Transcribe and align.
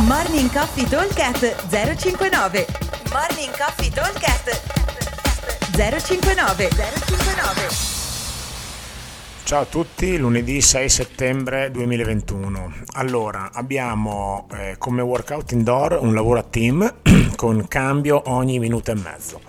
Morning 0.00 0.50
Coffee 0.50 0.88
Talkcast 0.88 1.68
059 1.68 2.66
Morning 3.12 3.54
Coffee 3.56 3.90
Talkcast 3.90 4.62
059 5.76 6.68
059 6.70 7.68
Ciao 9.44 9.60
a 9.60 9.64
tutti, 9.66 10.16
lunedì 10.16 10.62
6 10.62 10.88
settembre 10.88 11.70
2021. 11.70 12.72
Allora, 12.94 13.50
abbiamo 13.52 14.48
eh, 14.54 14.76
come 14.78 15.02
workout 15.02 15.52
indoor 15.52 15.98
un 16.00 16.14
lavoro 16.14 16.38
a 16.38 16.42
team 16.42 16.94
con 17.36 17.68
cambio 17.68 18.22
ogni 18.30 18.58
minuto 18.58 18.92
e 18.92 18.94
mezzo 18.94 19.40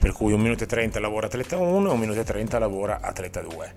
per 0.00 0.12
cui 0.12 0.32
1 0.32 0.42
minuto 0.42 0.64
e 0.64 0.66
30 0.66 0.98
lavora 0.98 1.26
atleta 1.26 1.58
1 1.58 1.88
e 1.88 1.92
1 1.92 1.96
minuto 1.96 2.20
e 2.20 2.24
30 2.24 2.58
lavora 2.58 3.00
atleta 3.02 3.42
2. 3.42 3.72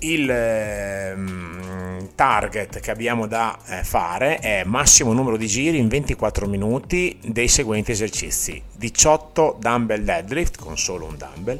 Il 0.00 0.28
ehm, 0.28 1.99
target 2.20 2.80
che 2.80 2.90
abbiamo 2.90 3.26
da 3.26 3.58
eh, 3.66 3.82
fare 3.82 4.40
è 4.40 4.62
massimo 4.64 5.14
numero 5.14 5.38
di 5.38 5.46
giri 5.46 5.78
in 5.78 5.88
24 5.88 6.46
minuti 6.46 7.18
dei 7.24 7.48
seguenti 7.48 7.92
esercizi: 7.92 8.62
18 8.76 9.56
dumbbell 9.58 10.02
deadlift 10.02 10.58
con 10.58 10.76
solo 10.76 11.06
un 11.06 11.16
dumbbell. 11.16 11.58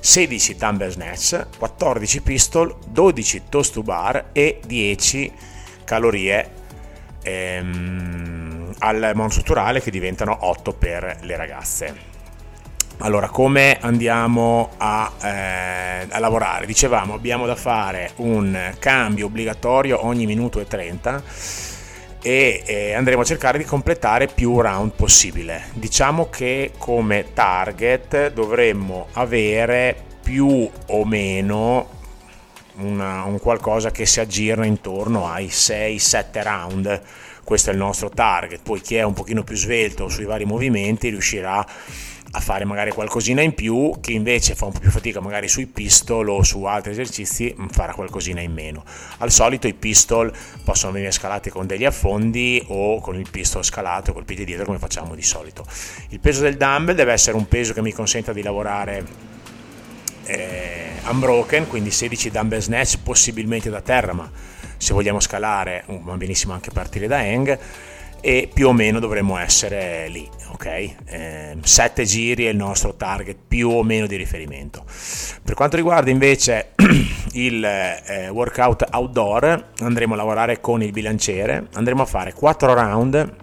16 0.00 0.56
dumbbell 0.56 0.90
snatch, 0.90 1.46
14 1.56 2.20
pistol, 2.20 2.76
12 2.86 3.42
toast 3.48 3.72
to 3.72 3.82
bar 3.82 4.26
e 4.32 4.60
10 4.66 5.32
calorie 5.84 6.50
ehm, 7.22 8.74
al 8.80 9.12
monostrutturale 9.14 9.80
che 9.80 9.90
diventano 9.90 10.36
8 10.38 10.74
per 10.74 11.16
le 11.22 11.36
ragazze. 11.38 12.13
Allora, 13.04 13.28
come 13.28 13.76
andiamo 13.82 14.70
a, 14.78 15.12
eh, 15.22 16.06
a, 16.08 16.18
lavorare? 16.18 16.64
Dicevamo, 16.64 17.12
abbiamo 17.12 17.44
da 17.44 17.54
fare 17.54 18.12
un 18.16 18.72
cambio 18.78 19.26
obbligatorio 19.26 20.06
ogni 20.06 20.24
minuto 20.24 20.58
e 20.58 20.66
30 20.66 21.22
e 22.22 22.62
eh, 22.64 22.94
andremo 22.94 23.20
a 23.20 23.24
cercare 23.24 23.58
di 23.58 23.64
completare 23.64 24.26
più 24.28 24.58
round 24.58 24.92
possibile. 24.92 25.64
Diciamo 25.74 26.30
che 26.30 26.72
come 26.78 27.34
target 27.34 28.32
dovremmo 28.32 29.08
avere 29.12 29.94
più 30.22 30.66
o 30.86 31.04
meno 31.04 31.88
una, 32.76 33.24
un 33.24 33.38
qualcosa 33.38 33.90
che 33.90 34.06
si 34.06 34.20
aggira 34.20 34.64
intorno 34.64 35.28
ai 35.28 35.48
6-7 35.48 36.42
round. 36.42 37.02
Questo 37.44 37.68
è 37.68 37.74
il 37.74 37.78
nostro 37.78 38.08
target. 38.08 38.62
Poi 38.62 38.80
chi 38.80 38.96
è 38.96 39.02
un 39.02 39.12
pochino 39.12 39.44
più 39.44 39.56
svelto 39.56 40.08
sui 40.08 40.24
vari 40.24 40.46
movimenti 40.46 41.10
riuscirà 41.10 41.62
a 42.36 42.40
fare 42.40 42.64
magari 42.64 42.90
qualcosina 42.90 43.42
in 43.42 43.54
più, 43.54 43.92
chi 44.00 44.14
invece 44.14 44.56
fa 44.56 44.64
un 44.64 44.72
po' 44.72 44.80
più 44.80 44.90
fatica 44.90 45.20
magari 45.20 45.46
sui 45.46 45.66
pistol 45.66 46.28
o 46.28 46.42
su 46.42 46.64
altri 46.64 46.90
esercizi 46.90 47.54
mm, 47.56 47.66
farà 47.68 47.94
qualcosina 47.94 48.40
in 48.40 48.52
meno. 48.52 48.84
Al 49.18 49.30
solito 49.30 49.68
i 49.68 49.74
pistol 49.74 50.32
possono 50.64 50.92
venire 50.92 51.12
scalati 51.12 51.48
con 51.50 51.66
degli 51.66 51.84
affondi 51.84 52.60
o 52.68 53.00
con 53.00 53.16
il 53.16 53.28
pistol 53.30 53.64
scalato 53.64 54.12
col 54.12 54.24
piede 54.24 54.44
dietro 54.44 54.64
come 54.64 54.78
facciamo 54.78 55.14
di 55.14 55.22
solito. 55.22 55.64
Il 56.08 56.18
peso 56.18 56.42
del 56.42 56.56
dumbbell 56.56 56.96
deve 56.96 57.12
essere 57.12 57.36
un 57.36 57.46
peso 57.46 57.72
che 57.72 57.82
mi 57.82 57.92
consenta 57.92 58.32
di 58.32 58.42
lavorare 58.42 59.04
eh, 60.24 60.90
unbroken, 61.08 61.68
quindi 61.68 61.92
16 61.92 62.30
dumbbell 62.30 62.60
snatch 62.60 62.98
possibilmente 63.02 63.70
da 63.70 63.80
terra, 63.80 64.12
ma 64.12 64.28
se 64.76 64.92
vogliamo 64.92 65.20
scalare 65.20 65.84
uh, 65.86 66.02
va 66.02 66.16
benissimo 66.16 66.52
anche 66.52 66.70
partire 66.72 67.06
da 67.06 67.18
hang 67.18 67.58
e 68.26 68.48
più 68.50 68.68
o 68.68 68.72
meno 68.72 69.00
dovremmo 69.00 69.36
essere 69.36 70.08
lì, 70.08 70.26
ok? 70.52 70.66
Eh, 71.04 71.56
7 71.60 72.04
giri 72.06 72.46
è 72.46 72.48
il 72.48 72.56
nostro 72.56 72.94
target 72.94 73.36
più 73.46 73.68
o 73.68 73.82
meno 73.82 74.06
di 74.06 74.16
riferimento. 74.16 74.82
Per 75.42 75.52
quanto 75.52 75.76
riguarda 75.76 76.08
invece 76.08 76.70
il 77.34 77.62
eh, 77.62 78.30
workout 78.30 78.88
outdoor, 78.92 79.72
andremo 79.80 80.14
a 80.14 80.16
lavorare 80.16 80.58
con 80.62 80.82
il 80.82 80.90
bilanciere, 80.90 81.66
andremo 81.74 82.00
a 82.00 82.06
fare 82.06 82.32
4 82.32 82.72
round 82.72 83.36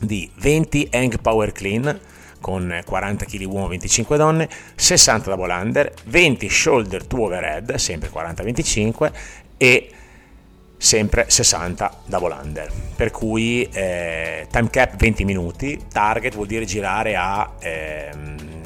di 0.00 0.30
20 0.40 0.88
hang 0.92 1.18
power 1.22 1.52
clean 1.52 1.98
con 2.38 2.78
40 2.84 3.24
kg 3.24 3.46
uomo, 3.46 3.68
25 3.68 4.16
donne, 4.18 4.46
60 4.74 5.30
double 5.30 5.50
under, 5.54 5.90
20 6.04 6.46
shoulder 6.50 7.02
to 7.06 7.22
overhead, 7.22 7.74
sempre 7.76 8.10
40-25 8.10 9.10
e 9.56 9.90
sempre 10.78 11.26
60 11.28 12.02
da 12.04 12.18
volander 12.18 12.70
per 12.94 13.10
cui 13.10 13.66
eh, 13.72 14.46
time 14.50 14.68
cap 14.70 14.96
20 14.96 15.24
minuti 15.24 15.86
target 15.90 16.34
vuol 16.34 16.46
dire 16.46 16.64
girare 16.64 17.16
a 17.16 17.54
eh, 17.60 18.10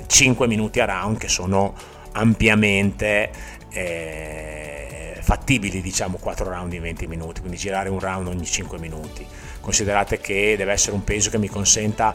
5 0.07 0.47
minuti 0.49 0.81
a 0.81 0.87
round 0.87 1.19
che 1.19 1.29
sono 1.29 1.75
ampiamente 2.13 3.31
eh, 3.71 5.17
fattibili 5.21 5.81
diciamo 5.81 6.19
4 6.19 6.49
round 6.49 6.73
in 6.73 6.83
20 6.83 7.07
minuti 7.07 7.41
quindi 7.41 7.57
girare 7.57 7.89
un 7.89 8.01
round 8.01 8.27
ogni 8.27 8.45
5 8.45 8.79
minuti. 8.79 9.25
Considerate 9.61 10.19
che 10.19 10.55
deve 10.57 10.73
essere 10.73 10.97
un 10.97 11.05
peso 11.05 11.31
che 11.31 11.39
mi 11.39 11.49
consenta 11.49 12.13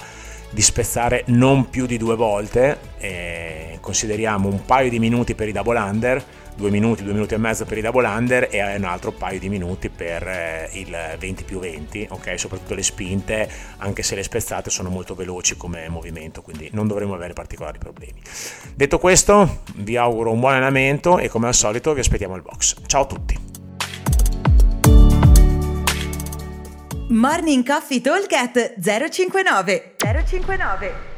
di 0.49 0.61
spezzare 0.61 1.23
non 1.27 1.69
più 1.69 1.85
di 1.85 1.97
due 1.97 2.15
volte 2.15 2.77
eh, 2.97 3.77
consideriamo 3.81 4.47
un 4.47 4.63
paio 4.65 4.89
di 4.89 4.99
minuti 4.99 5.35
per 5.35 5.47
i 5.47 5.51
double 5.51 5.79
under 5.79 6.23
due 6.55 6.69
minuti, 6.69 7.03
due 7.03 7.13
minuti 7.13 7.33
e 7.33 7.37
mezzo 7.37 7.65
per 7.65 7.77
i 7.77 7.81
double 7.81 8.07
under 8.07 8.47
e 8.49 8.75
un 8.75 8.85
altro 8.85 9.11
paio 9.11 9.39
di 9.39 9.49
minuti 9.49 9.89
per 9.89 10.27
eh, 10.27 10.69
il 10.73 11.15
20 11.19 11.43
più 11.43 11.59
20, 11.59 12.07
ok? 12.11 12.39
Soprattutto 12.39 12.73
le 12.73 12.83
spinte, 12.83 13.49
anche 13.77 14.03
se 14.03 14.15
le 14.15 14.23
spezzate 14.23 14.69
sono 14.69 14.89
molto 14.89 15.15
veloci 15.15 15.57
come 15.57 15.87
movimento, 15.89 16.41
quindi 16.41 16.69
non 16.71 16.87
dovremo 16.87 17.13
avere 17.13 17.33
particolari 17.33 17.77
problemi. 17.77 18.21
Detto 18.73 18.99
questo, 18.99 19.61
vi 19.75 19.97
auguro 19.97 20.31
un 20.31 20.39
buon 20.39 20.53
allenamento 20.53 21.17
e 21.17 21.29
come 21.29 21.47
al 21.47 21.53
solito 21.53 21.93
vi 21.93 21.99
aspettiamo 21.99 22.33
al 22.33 22.41
box. 22.41 22.75
Ciao 22.85 23.01
a 23.01 23.05
tutti! 23.05 23.39
Morning 27.07 27.65
Coffee 27.65 28.01
Talk 28.01 28.33
059 28.81 29.95
059 29.97 31.14